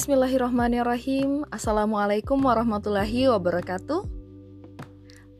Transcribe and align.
Bismillahirrahmanirrahim. 0.00 1.44
Assalamualaikum 1.52 2.40
warahmatullahi 2.40 3.28
wabarakatuh. 3.36 4.08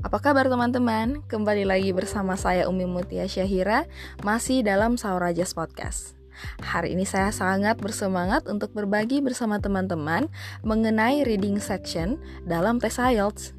Apa 0.05 0.21
kabar 0.21 0.53
teman-teman? 0.53 1.25
Kembali 1.25 1.65
lagi 1.65 1.97
bersama 1.97 2.37
saya 2.37 2.69
Umi 2.69 2.85
Mutia 2.85 3.25
Syahira 3.25 3.89
Masih 4.21 4.61
dalam 4.61 5.01
Saurajas 5.01 5.57
Podcast. 5.57 6.13
Hari 6.61 6.93
ini 6.93 7.09
saya 7.09 7.33
sangat 7.33 7.81
bersemangat 7.81 8.45
untuk 8.53 8.77
berbagi 8.77 9.25
bersama 9.25 9.57
teman-teman 9.65 10.29
Mengenai 10.61 11.25
reading 11.25 11.57
section 11.57 12.21
dalam 12.45 12.77
tes 12.77 13.01
IELTS. 13.01 13.57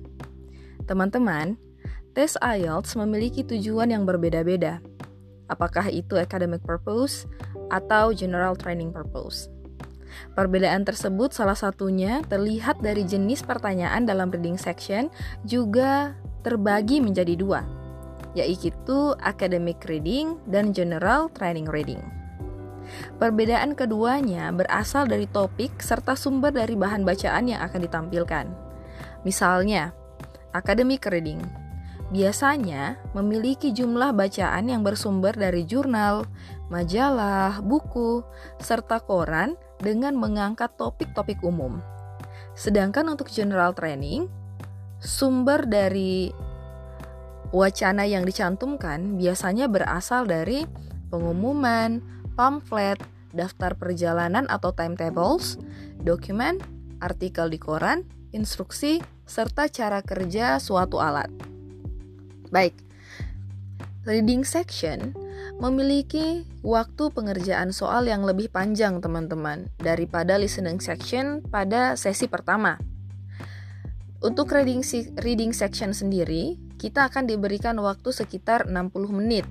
Teman-teman, 0.85 1.57
tes 2.13 2.37
IELTS 2.37 2.93
memiliki 2.93 3.41
tujuan 3.41 3.89
yang 3.89 4.05
berbeda-beda. 4.05 4.77
Apakah 5.49 5.89
itu 5.89 6.21
academic 6.21 6.61
purpose 6.61 7.25
atau 7.73 8.13
general 8.13 8.53
training 8.53 8.93
purpose 8.93 9.49
Perbedaan 10.33 10.87
tersebut 10.87 11.35
salah 11.35 11.57
satunya 11.57 12.23
terlihat 12.27 12.79
dari 12.79 13.03
jenis 13.03 13.43
pertanyaan 13.43 14.07
dalam 14.07 14.31
reading 14.31 14.57
section 14.57 15.11
juga 15.45 16.15
terbagi 16.41 17.03
menjadi 17.03 17.37
dua, 17.37 17.61
yaitu 18.33 19.13
academic 19.21 19.83
reading 19.85 20.39
dan 20.49 20.71
general 20.73 21.29
training 21.33 21.69
reading. 21.69 22.01
Perbedaan 23.21 23.77
keduanya 23.77 24.51
berasal 24.51 25.07
dari 25.07 25.29
topik 25.29 25.79
serta 25.79 26.17
sumber 26.17 26.51
dari 26.51 26.73
bahan 26.75 27.05
bacaan 27.05 27.47
yang 27.47 27.61
akan 27.63 27.81
ditampilkan. 27.87 28.45
Misalnya, 29.23 29.93
academic 30.51 31.05
reading 31.07 31.39
biasanya 32.11 32.99
memiliki 33.15 33.71
jumlah 33.71 34.11
bacaan 34.11 34.67
yang 34.67 34.83
bersumber 34.83 35.31
dari 35.31 35.63
jurnal, 35.63 36.27
majalah, 36.67 37.63
buku, 37.63 38.19
serta 38.59 38.99
koran 38.99 39.55
dengan 39.81 40.15
mengangkat 40.15 40.77
topik-topik 40.77 41.41
umum. 41.41 41.81
Sedangkan 42.53 43.09
untuk 43.09 43.27
general 43.33 43.73
training, 43.73 44.29
sumber 45.01 45.65
dari 45.65 46.29
wacana 47.51 48.07
yang 48.07 48.23
dicantumkan 48.23 49.19
biasanya 49.19 49.67
berasal 49.67 50.23
dari 50.23 50.63
pengumuman, 51.11 51.99
pamflet, 52.37 53.01
daftar 53.35 53.75
perjalanan 53.75 54.47
atau 54.47 54.71
timetables, 54.71 55.59
dokumen, 55.99 56.61
artikel 57.03 57.51
di 57.51 57.59
koran, 57.59 58.07
instruksi, 58.31 59.03
serta 59.27 59.67
cara 59.67 59.99
kerja 60.03 60.59
suatu 60.59 60.99
alat. 61.03 61.27
Baik, 62.51 62.75
reading 64.03 64.43
section 64.43 65.15
memiliki 65.61 66.41
waktu 66.65 67.13
pengerjaan 67.13 67.69
soal 67.69 68.09
yang 68.09 68.25
lebih 68.25 68.49
panjang 68.49 68.97
teman-teman 68.97 69.69
daripada 69.77 70.33
listening 70.41 70.81
section 70.81 71.45
pada 71.45 71.93
sesi 71.93 72.25
pertama. 72.25 72.81
Untuk 74.25 74.49
reading, 74.49 74.81
reading 75.21 75.53
section 75.53 75.93
sendiri, 75.93 76.57
kita 76.81 77.13
akan 77.13 77.29
diberikan 77.29 77.77
waktu 77.77 78.09
sekitar 78.09 78.65
60 78.65 79.13
menit. 79.13 79.45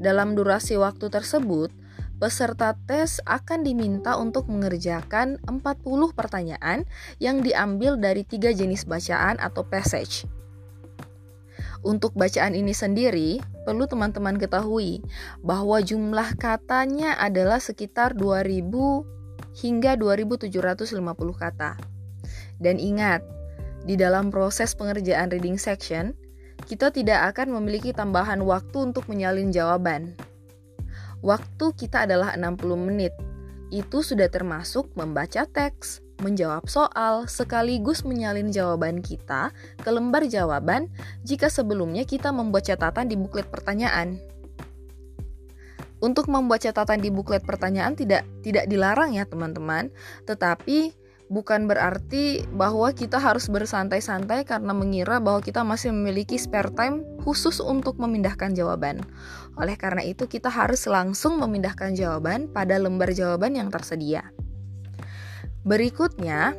Dalam 0.00 0.32
durasi 0.32 0.80
waktu 0.80 1.12
tersebut, 1.12 1.68
peserta 2.16 2.72
tes 2.88 3.20
akan 3.28 3.60
diminta 3.60 4.16
untuk 4.16 4.48
mengerjakan 4.48 5.36
40 5.44 6.16
pertanyaan 6.16 6.88
yang 7.20 7.44
diambil 7.44 8.00
dari 8.00 8.24
tiga 8.24 8.56
jenis 8.56 8.88
bacaan 8.88 9.36
atau 9.36 9.68
passage 9.68 10.24
untuk 11.80 12.12
bacaan 12.12 12.52
ini 12.52 12.76
sendiri, 12.76 13.40
perlu 13.64 13.88
teman-teman 13.88 14.36
ketahui 14.36 15.00
bahwa 15.40 15.80
jumlah 15.80 16.36
katanya 16.36 17.16
adalah 17.16 17.56
sekitar 17.56 18.12
2000 18.12 18.68
hingga 19.64 19.96
2750 19.96 21.00
kata. 21.36 21.80
Dan 22.60 22.76
ingat, 22.76 23.24
di 23.88 23.96
dalam 23.96 24.28
proses 24.28 24.76
pengerjaan 24.76 25.32
reading 25.32 25.56
section, 25.56 26.12
kita 26.68 26.92
tidak 26.92 27.32
akan 27.32 27.56
memiliki 27.56 27.96
tambahan 27.96 28.44
waktu 28.44 28.92
untuk 28.92 29.08
menyalin 29.08 29.48
jawaban. 29.48 30.12
Waktu 31.24 31.72
kita 31.76 32.04
adalah 32.04 32.36
60 32.36 32.60
menit. 32.76 33.12
Itu 33.72 34.04
sudah 34.04 34.28
termasuk 34.28 34.92
membaca 34.98 35.46
teks, 35.48 36.04
menjawab 36.20 36.68
soal 36.68 37.26
sekaligus 37.26 38.04
menyalin 38.06 38.52
jawaban 38.52 39.00
kita 39.00 39.50
ke 39.80 39.90
lembar 39.90 40.28
jawaban 40.28 40.92
jika 41.26 41.48
sebelumnya 41.48 42.04
kita 42.04 42.30
membuat 42.30 42.68
catatan 42.68 43.08
di 43.08 43.16
buklet 43.16 43.48
pertanyaan. 43.48 44.20
Untuk 46.00 46.32
membuat 46.32 46.64
catatan 46.64 47.04
di 47.04 47.12
buklet 47.12 47.44
pertanyaan 47.44 47.92
tidak 47.92 48.24
tidak 48.40 48.64
dilarang 48.72 49.12
ya 49.12 49.28
teman-teman, 49.28 49.92
tetapi 50.24 50.96
bukan 51.30 51.70
berarti 51.70 52.42
bahwa 52.56 52.90
kita 52.90 53.22
harus 53.22 53.46
bersantai-santai 53.46 54.42
karena 54.42 54.74
mengira 54.74 55.22
bahwa 55.22 55.38
kita 55.44 55.62
masih 55.62 55.94
memiliki 55.94 56.40
spare 56.40 56.74
time 56.74 57.06
khusus 57.22 57.62
untuk 57.62 58.00
memindahkan 58.02 58.56
jawaban. 58.56 59.04
Oleh 59.60 59.78
karena 59.78 60.02
itu 60.02 60.26
kita 60.26 60.50
harus 60.50 60.88
langsung 60.90 61.38
memindahkan 61.38 61.94
jawaban 61.94 62.50
pada 62.50 62.80
lembar 62.80 63.14
jawaban 63.14 63.54
yang 63.54 63.70
tersedia. 63.70 64.26
Berikutnya, 65.70 66.58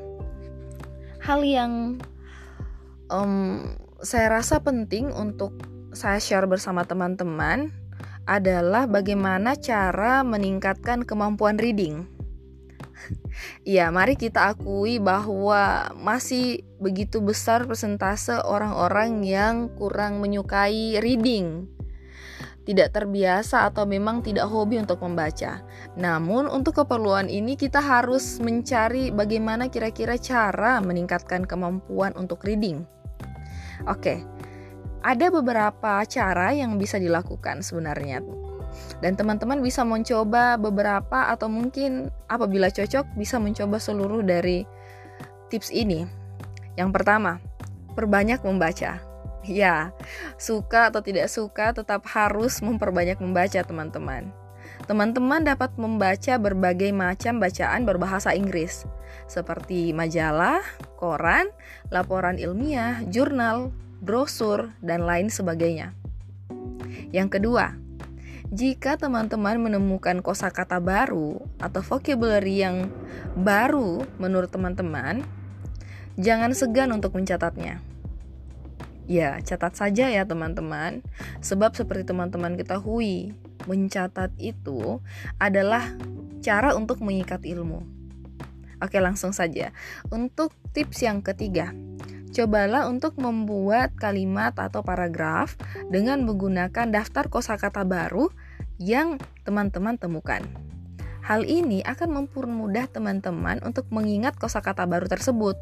hal 1.19 1.43
yang 1.43 1.99
um, 3.11 3.75
saya 3.99 4.39
rasa 4.39 4.63
penting 4.63 5.11
untuk 5.11 5.51
saya 5.91 6.15
share 6.15 6.47
bersama 6.47 6.87
teman-teman 6.87 7.75
adalah 8.23 8.87
bagaimana 8.87 9.59
cara 9.59 10.23
meningkatkan 10.23 11.03
kemampuan 11.03 11.59
reading. 11.59 12.07
Ya, 13.65 13.89
mari 13.89 14.13
kita 14.13 14.53
akui 14.53 15.01
bahwa 15.01 15.89
masih 15.97 16.61
begitu 16.77 17.19
besar 17.25 17.65
persentase 17.65 18.37
orang-orang 18.45 19.25
yang 19.25 19.73
kurang 19.73 20.21
menyukai 20.21 21.01
reading 21.01 21.65
tidak 22.61 22.93
terbiasa 22.93 23.65
atau 23.69 23.89
memang 23.89 24.21
tidak 24.21 24.45
hobi 24.45 24.77
untuk 24.77 25.01
membaca. 25.01 25.65
Namun, 25.97 26.45
untuk 26.45 26.77
keperluan 26.85 27.25
ini 27.25 27.57
kita 27.57 27.81
harus 27.81 28.37
mencari 28.37 29.09
bagaimana 29.09 29.67
kira-kira 29.67 30.17
cara 30.21 30.77
meningkatkan 30.79 31.45
kemampuan 31.49 32.13
untuk 32.13 32.45
reading. 32.45 32.85
Oke, 33.89 34.21
ada 35.01 35.33
beberapa 35.33 36.05
cara 36.05 36.53
yang 36.53 36.77
bisa 36.77 37.01
dilakukan 37.01 37.65
sebenarnya. 37.65 38.21
Dan 39.01 39.17
teman-teman 39.17 39.59
bisa 39.59 39.81
mencoba 39.81 40.55
beberapa 40.55 41.33
atau 41.33 41.49
mungkin 41.49 42.13
apabila 42.29 42.69
cocok 42.69 43.17
bisa 43.17 43.41
mencoba 43.41 43.81
seluruh 43.81 44.21
dari 44.21 44.63
tips 45.49 45.73
ini. 45.73 46.05
Yang 46.77 46.89
pertama, 46.95 47.41
perbanyak 47.97 48.39
membaca. 48.45 49.10
Ya, 49.41 49.89
suka 50.37 50.93
atau 50.93 51.01
tidak 51.01 51.25
suka 51.25 51.73
tetap 51.73 52.05
harus 52.13 52.61
memperbanyak 52.61 53.17
membaca 53.17 53.57
teman-teman. 53.65 54.29
Teman-teman 54.85 55.41
dapat 55.41 55.73
membaca 55.77 56.37
berbagai 56.37 56.93
macam 56.93 57.41
bacaan 57.41 57.85
berbahasa 57.85 58.37
Inggris, 58.37 58.85
seperti 59.25 59.93
majalah, 59.97 60.61
koran, 60.97 61.49
laporan 61.89 62.37
ilmiah, 62.37 63.01
jurnal, 63.09 63.73
brosur, 64.01 64.73
dan 64.81 65.05
lain 65.05 65.33
sebagainya. 65.33 65.93
Yang 67.09 67.41
kedua, 67.41 67.77
jika 68.51 68.99
teman-teman 68.99 69.57
menemukan 69.57 70.19
kosakata 70.19 70.77
baru 70.83 71.39
atau 71.57 71.81
vocabulary 71.81 72.61
yang 72.61 72.93
baru 73.37 74.05
menurut 74.19 74.51
teman-teman, 74.53 75.23
jangan 76.19 76.51
segan 76.51 76.91
untuk 76.91 77.15
mencatatnya. 77.15 77.90
Ya, 79.11 79.43
catat 79.43 79.75
saja 79.75 80.07
ya 80.07 80.23
teman-teman. 80.23 81.03
Sebab 81.43 81.75
seperti 81.75 82.07
teman-teman 82.07 82.55
ketahui, 82.55 83.35
mencatat 83.67 84.31
itu 84.39 85.03
adalah 85.35 85.83
cara 86.39 86.71
untuk 86.79 87.03
mengikat 87.03 87.43
ilmu. 87.43 87.83
Oke, 88.79 89.03
langsung 89.03 89.35
saja. 89.35 89.75
Untuk 90.07 90.55
tips 90.71 91.03
yang 91.03 91.19
ketiga, 91.19 91.75
cobalah 92.31 92.87
untuk 92.87 93.19
membuat 93.19 93.91
kalimat 93.99 94.55
atau 94.55 94.79
paragraf 94.79 95.59
dengan 95.91 96.23
menggunakan 96.23 96.87
daftar 96.87 97.27
kosakata 97.27 97.83
baru 97.83 98.31
yang 98.79 99.19
teman-teman 99.43 99.99
temukan. 99.99 100.39
Hal 101.31 101.47
ini 101.47 101.79
akan 101.87 102.11
mempermudah 102.11 102.91
teman-teman 102.91 103.63
untuk 103.63 103.87
mengingat 103.87 104.35
kosakata 104.35 104.83
baru 104.83 105.07
tersebut. 105.07 105.55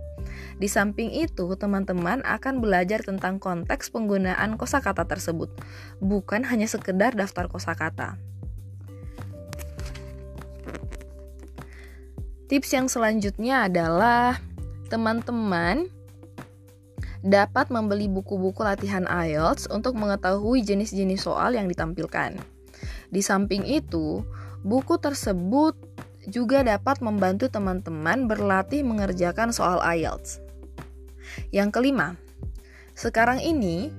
Di 0.57 0.65
samping 0.65 1.13
itu, 1.13 1.45
teman-teman 1.53 2.25
akan 2.25 2.57
belajar 2.57 3.05
tentang 3.05 3.37
konteks 3.37 3.93
penggunaan 3.93 4.57
kosakata 4.57 5.05
tersebut, 5.05 5.53
bukan 6.01 6.41
hanya 6.49 6.65
sekedar 6.65 7.13
daftar 7.13 7.45
kosakata. 7.45 8.17
Tips 12.49 12.73
yang 12.73 12.89
selanjutnya 12.89 13.69
adalah 13.69 14.41
teman-teman 14.89 15.85
dapat 17.21 17.69
membeli 17.69 18.09
buku-buku 18.09 18.65
latihan 18.65 19.05
IELTS 19.05 19.69
untuk 19.69 19.93
mengetahui 19.93 20.65
jenis-jenis 20.65 21.29
soal 21.29 21.53
yang 21.53 21.69
ditampilkan. 21.69 22.41
Di 23.13 23.21
samping 23.21 23.69
itu, 23.69 24.25
buku 24.63 24.99
tersebut 24.99 25.75
juga 26.27 26.61
dapat 26.61 26.99
membantu 26.99 27.47
teman-teman 27.47 28.27
berlatih 28.27 28.83
mengerjakan 28.83 29.55
soal 29.55 29.79
IELTS. 29.81 30.43
Yang 31.49 31.69
kelima, 31.79 32.19
sekarang 32.93 33.39
ini 33.39 33.89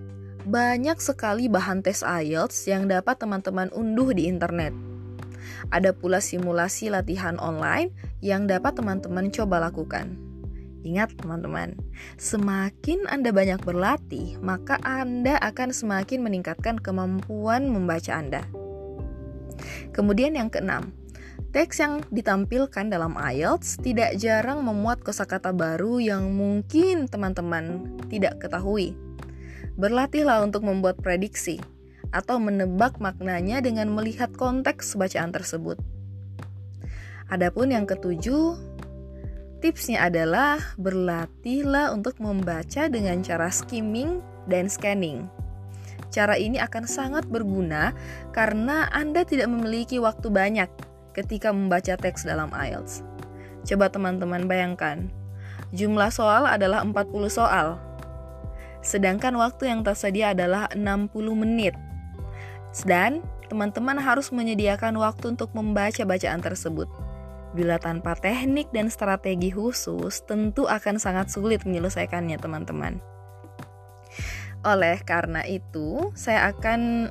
banyak 0.44 0.96
sekali 1.00 1.48
bahan 1.48 1.84
tes 1.84 2.04
IELTS 2.04 2.68
yang 2.68 2.88
dapat 2.88 3.20
teman-teman 3.20 3.68
unduh 3.72 4.12
di 4.12 4.28
internet. 4.28 4.72
Ada 5.68 5.92
pula 5.92 6.18
simulasi 6.20 6.88
latihan 6.88 7.36
online 7.36 7.92
yang 8.24 8.48
dapat 8.48 8.76
teman-teman 8.76 9.28
coba 9.28 9.68
lakukan. 9.70 10.16
Ingat 10.80 11.12
teman-teman, 11.20 11.76
semakin 12.16 13.04
Anda 13.12 13.36
banyak 13.36 13.60
berlatih, 13.68 14.40
maka 14.40 14.80
Anda 14.80 15.36
akan 15.44 15.76
semakin 15.76 16.24
meningkatkan 16.24 16.80
kemampuan 16.80 17.68
membaca 17.68 18.16
Anda. 18.16 18.48
Kemudian 19.90 20.36
yang 20.36 20.48
keenam, 20.52 20.94
teks 21.50 21.82
yang 21.82 22.04
ditampilkan 22.12 22.88
dalam 22.88 23.16
IELTS 23.18 23.80
tidak 23.80 24.16
jarang 24.16 24.62
memuat 24.62 25.02
kosakata 25.02 25.50
baru 25.50 25.98
yang 25.98 26.30
mungkin 26.32 27.10
teman-teman 27.10 27.96
tidak 28.12 28.38
ketahui. 28.42 28.94
Berlatihlah 29.80 30.44
untuk 30.44 30.66
membuat 30.66 31.00
prediksi 31.00 31.58
atau 32.10 32.42
menebak 32.42 32.98
maknanya 32.98 33.62
dengan 33.62 33.90
melihat 33.94 34.34
konteks 34.34 34.98
bacaan 34.98 35.30
tersebut. 35.30 35.78
Adapun 37.30 37.70
yang 37.70 37.86
ketujuh, 37.86 38.58
Tipsnya 39.60 40.08
adalah 40.08 40.56
berlatihlah 40.80 41.92
untuk 41.92 42.16
membaca 42.16 42.88
dengan 42.88 43.20
cara 43.20 43.52
skimming 43.52 44.24
dan 44.48 44.72
scanning. 44.72 45.28
Cara 46.08 46.40
ini 46.40 46.56
akan 46.56 46.88
sangat 46.88 47.28
berguna 47.28 47.92
karena 48.32 48.88
Anda 48.88 49.28
tidak 49.28 49.52
memiliki 49.52 50.00
waktu 50.00 50.32
banyak 50.32 50.70
ketika 51.12 51.52
membaca 51.52 51.94
teks 52.00 52.24
dalam 52.24 52.48
IELTS. 52.56 53.04
Coba 53.68 53.92
teman-teman 53.92 54.48
bayangkan, 54.48 55.12
jumlah 55.76 56.08
soal 56.08 56.48
adalah 56.48 56.80
40 56.80 57.28
soal. 57.28 57.76
Sedangkan 58.80 59.36
waktu 59.36 59.68
yang 59.68 59.84
tersedia 59.84 60.32
adalah 60.32 60.72
60 60.72 61.12
menit. 61.36 61.76
Dan 62.88 63.20
teman-teman 63.52 63.98
harus 64.00 64.32
menyediakan 64.32 64.96
waktu 64.96 65.36
untuk 65.36 65.52
membaca 65.52 66.00
bacaan 66.06 66.40
tersebut. 66.40 66.88
Bila 67.50 67.82
tanpa 67.82 68.14
teknik 68.14 68.70
dan 68.70 68.86
strategi 68.88 69.50
khusus, 69.50 70.22
tentu 70.22 70.70
akan 70.70 71.02
sangat 71.02 71.34
sulit 71.34 71.66
menyelesaikannya, 71.66 72.38
teman-teman. 72.38 73.02
Oleh 74.60 75.00
karena 75.02 75.40
itu, 75.48 76.12
saya 76.12 76.52
akan 76.52 77.08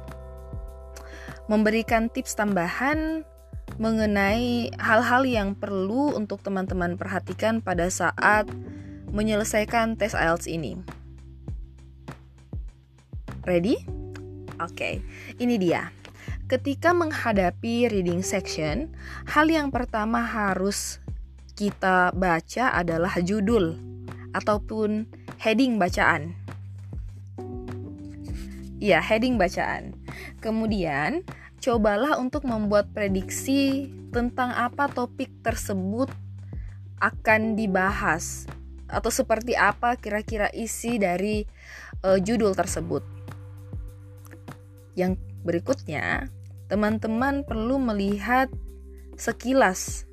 memberikan 1.50 2.14
tips 2.14 2.38
tambahan 2.38 3.26
mengenai 3.82 4.70
hal-hal 4.78 5.26
yang 5.26 5.50
perlu 5.58 6.14
untuk 6.14 6.42
teman-teman 6.46 6.94
perhatikan 6.94 7.62
pada 7.62 7.90
saat 7.90 8.46
menyelesaikan 9.10 9.98
tes 9.98 10.14
IELTS 10.14 10.46
ini. 10.46 10.78
Ready? 13.46 13.82
Oke, 14.60 14.76
okay. 14.76 14.96
ini 15.42 15.58
dia. 15.58 15.90
Ketika 16.50 16.94
menghadapi 16.98 17.90
reading 17.90 18.26
section, 18.26 18.94
hal 19.30 19.50
yang 19.50 19.70
pertama 19.70 20.22
harus 20.22 20.98
kita 21.54 22.10
baca 22.14 22.74
adalah 22.74 23.14
judul 23.22 23.78
ataupun 24.34 25.08
heading 25.40 25.76
bacaan. 25.76 26.39
Ya, 28.80 29.04
heading 29.04 29.36
bacaan. 29.36 29.92
Kemudian, 30.40 31.28
cobalah 31.60 32.16
untuk 32.16 32.48
membuat 32.48 32.96
prediksi 32.96 33.92
tentang 34.16 34.56
apa 34.56 34.88
topik 34.88 35.28
tersebut 35.44 36.08
akan 37.04 37.60
dibahas 37.60 38.48
atau 38.88 39.12
seperti 39.12 39.54
apa 39.54 40.00
kira-kira 40.00 40.48
isi 40.56 40.96
dari 40.96 41.44
uh, 42.08 42.18
judul 42.18 42.56
tersebut. 42.56 43.04
Yang 44.96 45.20
berikutnya, 45.44 46.32
teman-teman 46.72 47.44
perlu 47.44 47.84
melihat 47.84 48.48
sekilas 49.20 50.08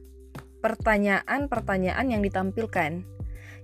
pertanyaan-pertanyaan 0.58 2.06
yang 2.10 2.22
ditampilkan. 2.26 3.06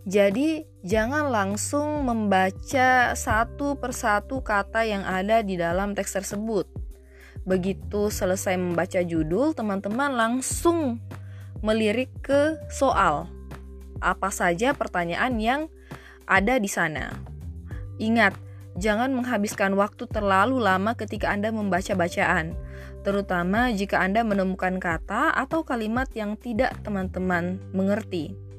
Jadi, 0.03 0.67
jangan 0.83 1.31
langsung 1.31 2.03
membaca 2.03 3.15
satu 3.15 3.79
persatu 3.79 4.43
kata 4.43 4.83
yang 4.83 5.07
ada 5.07 5.47
di 5.47 5.55
dalam 5.55 5.95
teks 5.95 6.19
tersebut. 6.19 6.67
Begitu 7.47 8.11
selesai 8.11 8.59
membaca 8.59 8.99
judul, 8.99 9.55
teman-teman 9.55 10.11
langsung 10.11 10.99
melirik 11.63 12.11
ke 12.19 12.59
soal. 12.67 13.31
Apa 14.03 14.35
saja 14.35 14.75
pertanyaan 14.75 15.39
yang 15.39 15.61
ada 16.27 16.59
di 16.59 16.67
sana. 16.67 17.15
Ingat, 18.03 18.35
jangan 18.75 19.15
menghabiskan 19.15 19.79
waktu 19.79 20.11
terlalu 20.11 20.59
lama 20.59 20.99
ketika 20.99 21.31
Anda 21.31 21.55
membaca 21.55 21.95
bacaan 21.95 22.59
terutama 23.03 23.75
jika 23.75 23.99
Anda 23.99 24.23
menemukan 24.23 24.79
kata 24.79 25.35
atau 25.35 25.67
kalimat 25.67 26.09
yang 26.15 26.39
tidak 26.39 26.79
teman-teman 26.87 27.59
mengerti. 27.75 28.52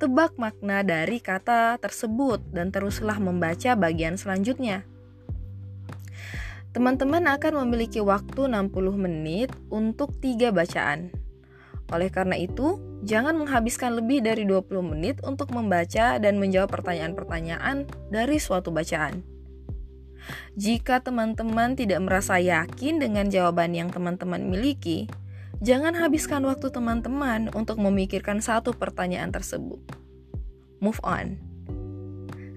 Tebak 0.00 0.40
makna 0.40 0.80
dari 0.80 1.20
kata 1.20 1.76
tersebut 1.76 2.40
dan 2.56 2.72
teruslah 2.72 3.20
membaca 3.20 3.76
bagian 3.76 4.16
selanjutnya. 4.16 4.88
Teman-teman 6.72 7.28
akan 7.28 7.68
memiliki 7.68 8.00
waktu 8.00 8.48
60 8.48 8.72
menit 8.96 9.52
untuk 9.68 10.16
tiga 10.24 10.56
bacaan. 10.56 11.12
Oleh 11.92 12.08
karena 12.08 12.40
itu, 12.40 12.80
jangan 13.04 13.36
menghabiskan 13.36 13.92
lebih 13.92 14.24
dari 14.24 14.48
20 14.48 14.80
menit 14.80 15.20
untuk 15.20 15.52
membaca 15.52 16.16
dan 16.16 16.40
menjawab 16.40 16.72
pertanyaan-pertanyaan 16.72 17.84
dari 18.08 18.40
suatu 18.40 18.72
bacaan. 18.72 19.20
Jika 20.56 21.04
teman-teman 21.04 21.76
tidak 21.76 22.00
merasa 22.00 22.40
yakin 22.40 23.04
dengan 23.04 23.28
jawaban 23.28 23.76
yang 23.76 23.92
teman-teman 23.92 24.48
miliki, 24.48 25.12
jangan 25.60 25.92
habiskan 25.96 26.44
waktu 26.48 26.72
teman-teman 26.72 27.52
untuk 27.52 27.80
memikirkan 27.80 28.40
satu 28.40 28.72
pertanyaan 28.72 29.32
tersebut. 29.32 29.80
Move 30.80 31.00
on. 31.04 31.36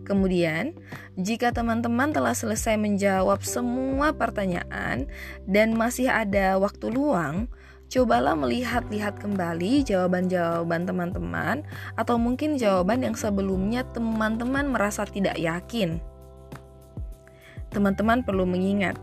Kemudian, 0.03 0.75
jika 1.15 1.55
teman-teman 1.55 2.11
telah 2.11 2.35
selesai 2.35 2.75
menjawab 2.75 3.39
semua 3.39 4.11
pertanyaan 4.11 5.07
dan 5.47 5.71
masih 5.79 6.11
ada 6.11 6.59
waktu 6.59 6.91
luang, 6.91 7.47
cobalah 7.87 8.35
melihat-lihat 8.35 9.23
kembali 9.23 9.87
jawaban-jawaban 9.87 10.83
teman-teman, 10.83 11.63
atau 11.95 12.19
mungkin 12.19 12.59
jawaban 12.59 12.99
yang 13.07 13.15
sebelumnya 13.15 13.87
teman-teman 13.95 14.67
merasa 14.75 15.07
tidak 15.07 15.39
yakin 15.39 16.03
teman-teman 17.73 18.21
perlu 18.21 18.45
mengingat, 18.45 18.95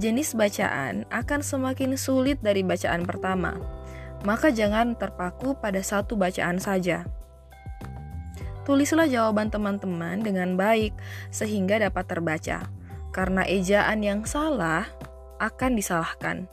jenis 0.00 0.32
bacaan 0.32 1.04
akan 1.12 1.40
semakin 1.44 1.96
sulit 2.00 2.40
dari 2.40 2.64
bacaan 2.64 3.04
pertama. 3.04 3.58
Maka 4.22 4.54
jangan 4.54 4.94
terpaku 4.94 5.58
pada 5.58 5.82
satu 5.82 6.14
bacaan 6.14 6.62
saja. 6.62 7.04
Tulislah 8.62 9.10
jawaban 9.10 9.50
teman-teman 9.50 10.22
dengan 10.22 10.54
baik 10.54 10.94
sehingga 11.34 11.82
dapat 11.82 12.06
terbaca. 12.06 12.70
Karena 13.10 13.42
ejaan 13.44 14.00
yang 14.00 14.22
salah 14.22 14.86
akan 15.42 15.74
disalahkan. 15.74 16.46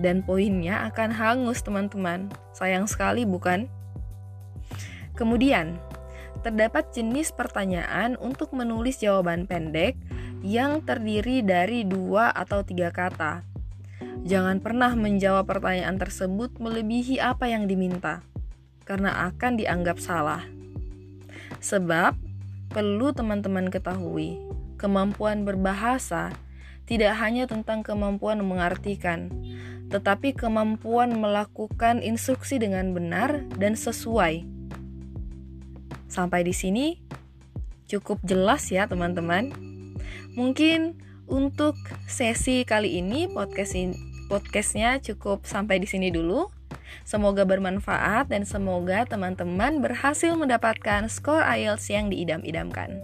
Dan 0.00 0.24
poinnya 0.24 0.88
akan 0.88 1.12
hangus, 1.12 1.60
teman-teman. 1.60 2.32
Sayang 2.56 2.88
sekali, 2.88 3.28
bukan? 3.28 3.68
Kemudian, 5.12 5.76
terdapat 6.40 6.88
jenis 6.96 7.30
pertanyaan 7.30 8.16
untuk 8.16 8.56
menulis 8.56 8.98
jawaban 8.98 9.44
pendek 9.44 9.94
yang 10.42 10.82
terdiri 10.82 11.40
dari 11.46 11.86
dua 11.86 12.34
atau 12.34 12.66
tiga 12.66 12.90
kata. 12.90 13.46
Jangan 14.22 14.62
pernah 14.62 14.94
menjawab 14.94 15.46
pertanyaan 15.46 15.98
tersebut 15.98 16.58
melebihi 16.58 17.18
apa 17.18 17.50
yang 17.50 17.66
diminta, 17.66 18.22
karena 18.86 19.30
akan 19.30 19.58
dianggap 19.58 19.98
salah. 19.98 20.46
Sebab 21.62 22.18
perlu 22.70 23.14
teman-teman 23.14 23.70
ketahui, 23.70 24.38
kemampuan 24.78 25.46
berbahasa 25.46 26.34
tidak 26.86 27.14
hanya 27.22 27.46
tentang 27.46 27.86
kemampuan 27.86 28.42
mengartikan, 28.42 29.30
tetapi 29.90 30.34
kemampuan 30.34 31.14
melakukan 31.18 32.02
instruksi 32.02 32.58
dengan 32.58 32.90
benar 32.90 33.46
dan 33.58 33.78
sesuai. 33.78 34.42
Sampai 36.10 36.42
di 36.44 36.52
sini 36.52 36.98
cukup 37.86 38.20
jelas 38.26 38.68
ya, 38.68 38.90
teman-teman. 38.90 39.71
Mungkin 40.34 40.98
untuk 41.28 41.76
sesi 42.08 42.64
kali 42.66 43.00
ini 43.00 43.30
podcast 43.30 43.72
in, 43.78 43.96
podcastnya 44.28 45.00
cukup 45.00 45.44
sampai 45.48 45.80
di 45.80 45.88
sini 45.88 46.12
dulu. 46.12 46.48
Semoga 47.02 47.42
bermanfaat 47.42 48.30
dan 48.30 48.46
semoga 48.46 49.02
teman-teman 49.08 49.80
berhasil 49.82 50.36
mendapatkan 50.36 51.08
skor 51.10 51.42
IELTS 51.42 51.90
yang 51.90 52.12
diidam-idamkan. 52.12 53.02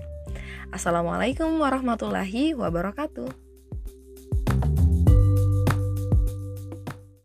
Assalamualaikum 0.71 1.57
warahmatullahi 1.59 2.53
wabarakatuh. 2.53 3.48